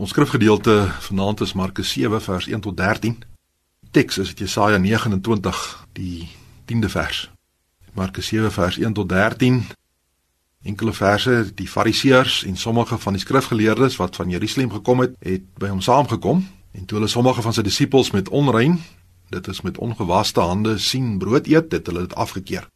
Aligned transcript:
Ons 0.00 0.14
skrifgedeelte 0.14 0.88
vanaand 0.98 1.40
is 1.40 1.52
Markus 1.52 1.90
7 1.92 2.22
vers 2.24 2.46
1 2.46 2.60
tot 2.60 2.76
13. 2.76 3.18
Teks 3.90 4.18
is 4.18 4.32
Jesaja 4.32 4.78
29 4.78 5.86
die 5.92 6.28
10de 6.72 6.88
vers. 6.88 7.30
Markus 7.92 8.26
7 8.26 8.52
vers 8.52 8.78
1 8.78 8.92
tot 8.92 9.08
13. 9.08 9.66
Enkele 10.62 10.92
verse, 10.92 11.52
die 11.54 11.68
Fariseërs 11.68 12.44
en 12.48 12.56
sommige 12.56 12.98
van 12.98 13.12
die 13.12 13.20
skrifgeleerdes 13.20 13.96
wat 13.96 14.16
van 14.16 14.32
Jerusalem 14.32 14.70
gekom 14.72 15.04
het, 15.04 15.12
het 15.18 15.44
by 15.60 15.68
hom 15.68 15.84
saamgekom 15.84 16.40
en 16.72 16.84
toe 16.84 16.96
hulle 16.96 17.12
sommige 17.12 17.44
van 17.44 17.52
sy 17.52 17.66
disippels 17.68 18.10
met 18.16 18.32
onrein, 18.32 18.78
dit 19.28 19.52
is 19.52 19.60
met 19.60 19.78
ongewaste 19.78 20.40
hande 20.40 20.78
sien 20.78 21.18
brood 21.18 21.44
eet, 21.44 21.76
het 21.76 21.92
hulle 21.92 22.06
dit 22.08 22.16
afgekeer. 22.16 22.70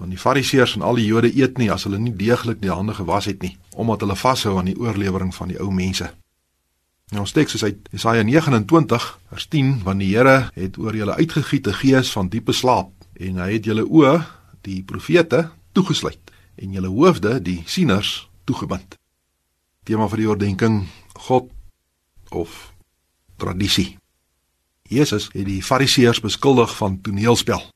Want 0.00 0.16
die 0.16 0.22
Fariseërs 0.24 0.78
en 0.80 0.88
al 0.88 0.96
die 0.96 1.10
Jode 1.10 1.28
eet 1.36 1.60
nie 1.60 1.68
as 1.68 1.84
hulle 1.84 2.00
nie 2.00 2.16
deeglik 2.16 2.64
die 2.64 2.72
hande 2.72 2.96
gewas 2.96 3.28
het 3.28 3.44
nie, 3.44 3.58
omdat 3.76 4.00
hulle 4.00 4.16
vashou 4.16 4.56
aan 4.56 4.72
die 4.72 4.78
oorlewering 4.80 5.36
van 5.36 5.52
die 5.52 5.60
ou 5.60 5.68
mense. 5.68 6.08
Nou 7.10 7.24
ons 7.24 7.32
teks 7.34 7.56
is 7.58 7.64
uit 7.66 7.88
Jesaja 7.90 8.22
29 8.22 9.06
vers 9.32 9.46
10, 9.50 9.70
want 9.82 9.98
die 9.98 10.12
Here 10.12 10.50
het 10.54 10.76
oor 10.78 10.94
julle 10.94 11.16
uitgegiet 11.18 11.66
'n 11.66 11.80
gees 11.82 12.12
van 12.12 12.28
diepe 12.28 12.52
slaap 12.52 12.90
en 13.14 13.36
hy 13.36 13.52
het 13.52 13.64
julle 13.64 13.82
oë, 13.82 14.26
die 14.62 14.82
profete, 14.82 15.50
toegesluit 15.72 16.30
en 16.56 16.72
julle 16.72 16.88
hoofde, 16.88 17.42
die 17.42 17.62
sieners, 17.66 18.28
toegebind. 18.44 18.94
Tema 19.82 20.08
vir 20.08 20.16
die 20.16 20.28
oordeenking: 20.28 20.86
God 21.14 21.50
of 22.30 22.72
tradisie. 23.36 23.98
Jesus 24.82 25.28
het 25.32 25.46
die 25.46 25.62
Fariseërs 25.62 26.20
beskuldig 26.20 26.76
van 26.76 27.00
toneelspel. 27.00 27.70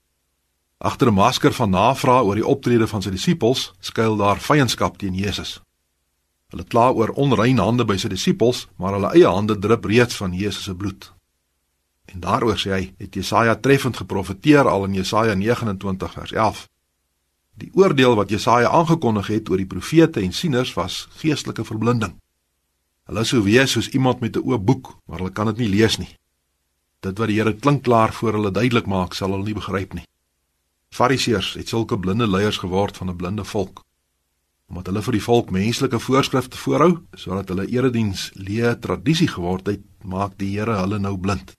Agter 0.78 1.09
'n 1.09 1.14
masker 1.14 1.53
van 1.53 1.70
navraag 1.70 2.23
oor 2.23 2.34
die 2.34 2.47
optrede 2.47 2.87
van 2.87 3.03
sy 3.03 3.11
disippels 3.11 3.73
skuil 3.80 4.16
daar 4.16 4.41
vyandskap 4.41 4.98
teen 4.98 5.14
Jesus. 5.14 5.61
Hulle 6.54 6.68
kla 6.70 6.92
oor 6.94 7.10
onrein 7.18 7.58
hande 7.58 7.82
by 7.82 7.96
sy 7.98 8.06
disippels, 8.12 8.68
maar 8.78 8.94
hulle 8.94 9.08
eie 9.18 9.26
hande 9.26 9.56
drup 9.58 9.88
reeds 9.90 10.14
van 10.20 10.36
Jesus 10.38 10.68
se 10.68 10.74
bloed. 10.78 11.08
En 12.14 12.20
daaroor 12.22 12.61
sê 12.62 12.70
hy, 12.70 12.83
het 13.02 13.16
Jesaja 13.19 13.56
treffend 13.58 13.96
geprofeteer 13.98 14.69
al 14.70 14.84
in 14.86 14.94
Jesaja 14.94 15.34
29 15.34 16.12
vers 16.14 16.33
11. 16.33 16.61
Die 17.58 17.72
oordeel 17.74 18.14
wat 18.14 18.30
Jesaja 18.30 18.70
aangekondig 18.70 19.33
het 19.34 19.50
oor 19.50 19.58
die 19.58 19.66
profete 19.66 20.22
en 20.22 20.30
sieners 20.30 20.70
was 20.78 21.08
geestelike 21.19 21.64
verblinding. 21.66 22.14
Hulle 23.11 23.24
sou 23.27 23.41
wees 23.42 23.74
soos 23.74 23.91
iemand 23.91 24.22
met 24.22 24.36
'n 24.36 24.46
oop 24.46 24.64
boek, 24.64 24.92
maar 25.06 25.18
hulle 25.18 25.33
kan 25.33 25.46
dit 25.46 25.56
nie 25.56 25.68
lees 25.74 25.98
nie. 25.98 26.14
Dit 27.00 27.18
wat 27.18 27.28
die 27.28 27.41
Here 27.41 27.55
klinkklaar 27.55 28.12
voor 28.12 28.33
hulle 28.33 28.50
duidelik 28.50 28.86
maak, 28.86 29.14
sal 29.14 29.30
hulle 29.30 29.44
nie 29.44 29.55
begryp 29.58 29.92
nie. 29.94 30.06
Fariseërs 30.91 31.55
het 31.55 31.68
sulke 31.68 31.98
blinde 31.98 32.27
leiers 32.27 32.58
geword 32.58 32.96
van 32.96 33.11
'n 33.11 33.16
blinde 33.16 33.44
volk. 33.44 33.83
Omdat 34.70 34.89
hulle 34.91 35.03
vir 35.07 35.17
die 35.19 35.25
volk 35.25 35.51
menslike 35.55 36.01
voorskrifte 36.01 36.59
voorhou 36.59 36.93
sodat 37.20 37.51
hulle 37.53 37.67
erediens 37.70 38.31
leë 38.34 38.75
tradisie 38.84 39.29
geword 39.29 39.69
het, 39.69 39.84
maak 40.05 40.39
die 40.41 40.55
Here 40.55 40.79
hulle 40.81 40.98
nou 40.98 41.17
blind. 41.20 41.55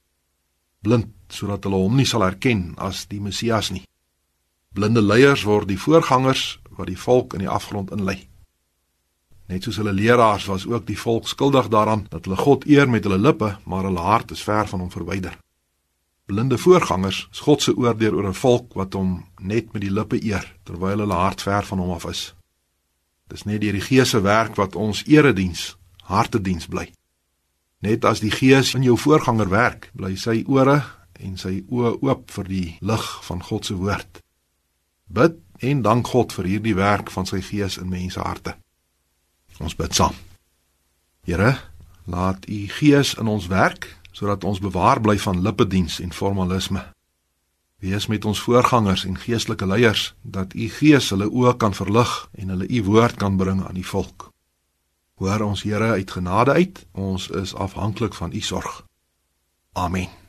Blind 0.81 1.13
sodat 1.29 1.65
hulle 1.65 1.81
hom 1.83 1.95
nie 1.97 2.07
sal 2.09 2.25
herken 2.25 2.73
as 2.77 3.05
die 3.09 3.21
Messias 3.21 3.71
nie. 3.71 3.85
Blinde 4.75 5.01
leiers 5.01 5.45
word 5.47 5.69
die 5.69 5.79
voorgangers 5.79 6.59
wat 6.77 6.89
die 6.91 6.99
volk 6.99 7.33
in 7.33 7.45
die 7.45 7.51
afgrond 7.51 7.93
inlei. 7.95 8.19
Net 9.47 9.63
soos 9.63 9.77
hulle 9.77 9.93
leraars 9.93 10.49
was 10.49 10.65
ook 10.65 10.85
die 10.89 10.97
volk 10.97 11.29
skuldig 11.29 11.69
daaraan 11.69 12.07
dat 12.09 12.25
hulle 12.25 12.37
God 12.41 12.65
eer 12.65 12.89
met 12.89 13.05
hulle 13.05 13.21
lippe, 13.21 13.55
maar 13.65 13.85
hulle 13.85 14.01
hart 14.01 14.33
is 14.33 14.43
ver 14.43 14.67
van 14.67 14.81
hom 14.81 14.93
verwyder 14.93 15.37
blinde 16.25 16.57
voorgangers 16.57 17.27
God 17.31 17.61
se 17.61 17.75
oordeel 17.77 18.13
oor 18.13 18.27
'n 18.27 18.33
volk 18.33 18.73
wat 18.73 18.93
hom 18.93 19.25
net 19.39 19.73
met 19.73 19.81
die 19.81 19.91
lippe 19.91 20.17
eer 20.23 20.45
terwyl 20.63 20.99
hulle 20.99 21.13
hart 21.13 21.41
ver 21.41 21.63
van 21.63 21.79
hom 21.79 21.91
af 21.91 22.05
is. 22.05 22.34
Dis 23.31 23.45
net 23.45 23.61
deur 23.63 23.73
die 23.73 23.83
Gees 23.83 24.13
se 24.13 24.21
werk 24.21 24.57
wat 24.59 24.75
ons 24.75 25.03
erediens, 25.09 25.73
hartediens 26.05 26.67
bly. 26.69 26.91
Net 27.81 28.05
as 28.05 28.21
die 28.21 28.33
Gees 28.33 28.73
in 28.77 28.85
jou 28.85 28.97
voorganger 28.97 29.49
werk, 29.49 29.89
bly 29.93 30.13
sy 30.17 30.43
ore 30.47 30.81
en 31.21 31.37
sy 31.37 31.63
oë 31.71 31.95
oop 32.05 32.29
vir 32.35 32.49
die 32.49 32.69
lig 32.85 33.07
van 33.25 33.41
God 33.45 33.65
se 33.65 33.77
woord. 33.79 34.21
Bid 35.05 35.39
en 35.65 35.81
dank 35.85 36.07
God 36.11 36.33
vir 36.35 36.49
hierdie 36.53 36.75
werk 36.77 37.11
van 37.13 37.27
sy 37.29 37.41
Gees 37.45 37.79
in 37.81 37.89
mense 37.89 38.19
harte. 38.21 38.55
Ons 39.59 39.77
bid 39.77 39.95
saam. 39.95 40.15
Here, 41.25 41.55
laat 42.05 42.45
u 42.49 42.59
Gees 42.77 43.15
in 43.17 43.31
ons 43.31 43.47
werk 43.49 43.87
sodat 44.15 44.45
ons 44.47 44.61
bewaar 44.63 45.01
bly 45.03 45.17
van 45.19 45.41
lippediens 45.43 45.99
en 45.99 46.13
formalisme. 46.15 46.83
Wees 47.85 48.07
met 48.07 48.25
ons 48.25 48.39
voorgangers 48.41 49.05
en 49.05 49.17
geestelike 49.17 49.67
leiers 49.67 50.15
dat 50.21 50.53
u 50.57 50.69
gees 50.73 51.11
hulle 51.13 51.27
oë 51.29 51.53
kan 51.61 51.73
verlig 51.77 52.13
en 52.33 52.49
hulle 52.55 52.67
u 52.67 52.83
woord 52.87 53.19
kan 53.21 53.37
bring 53.37 53.61
aan 53.61 53.77
die 53.77 53.85
volk. 53.85 54.31
Hoor 55.21 55.45
ons 55.45 55.61
Here 55.63 55.93
uit 55.93 56.11
genade 56.11 56.57
uit, 56.57 56.85
ons 56.91 57.29
is 57.29 57.53
afhanklik 57.53 58.17
van 58.17 58.33
u 58.33 58.41
sorg. 58.41 58.81
Amen. 59.73 60.24